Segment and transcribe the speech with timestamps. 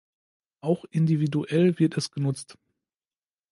[0.61, 2.57] Auch individuell wird es genutzt.